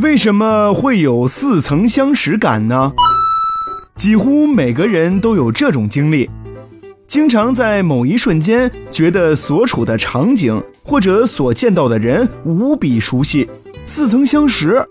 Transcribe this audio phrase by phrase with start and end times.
[0.00, 2.92] 为什么会有似曾相识感呢？
[3.96, 6.28] 几乎每个人都有这种经历，
[7.06, 13.48] 经常在某一瞬间觉得所处的场景或者所见到的人无比熟悉，
[13.86, 14.86] 似曾相识。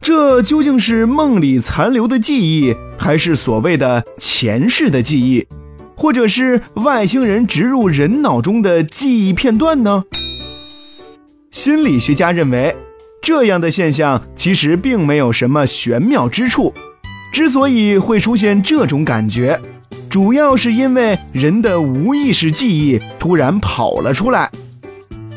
[0.00, 5.46] 这究竟是梦里残留的记忆，还是所谓的前世的记忆，
[5.94, 10.04] 或者是外星人植入人脑中的记忆片段呢？
[11.60, 12.74] 心理学家认为，
[13.20, 16.72] 这样的现象其实并没有什么玄妙之处。
[17.34, 19.60] 之所以会出现这种感觉，
[20.08, 24.50] 主要是因为人的无意识记忆突然跑了出来。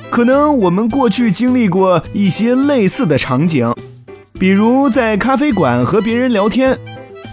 [0.10, 3.70] 可能我们过去经历过一些类似的场景，
[4.40, 6.80] 比如在咖啡馆和别人聊天，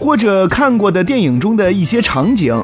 [0.01, 2.61] 或者看过的电影中的一些场景。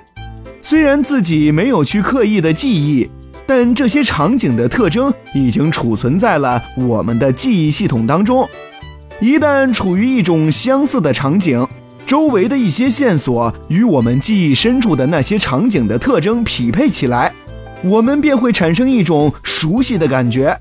[0.61, 3.09] 虽然自己没有去刻意的记忆，
[3.47, 8.49] 但这些场景的特征已经储存在了我们的记忆系统当中。
[9.21, 11.67] 一旦处于一种相似的场景，
[12.05, 17.33] 周围的一些线索与我们记忆深处的那些场景的特征匹配起来，
[17.85, 20.59] 我们便会产生一种熟悉的感觉。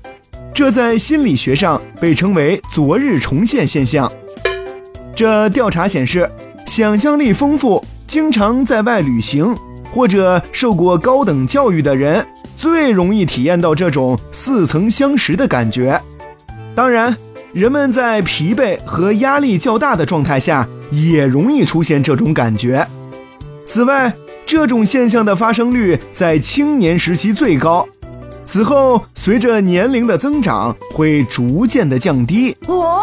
[0.54, 4.10] 这在心理学上被称为“昨日重现”现象。
[5.14, 6.30] 这调查显示，
[6.66, 9.54] 想象力丰富、经常在外旅行
[9.96, 15.98] 或者受过高等教育的人，最容易体验到这种似曾相识的感觉。
[16.74, 17.16] 当然，
[17.54, 20.68] 人们在疲惫和压力较大的状态下。
[20.92, 22.86] 也容易出现这种感觉。
[23.66, 24.14] 此外，
[24.46, 27.84] 这种现象的发生率在青年时期最高，
[28.44, 32.56] 此后随着年龄的增长会逐渐的降低。
[32.68, 33.02] 哦。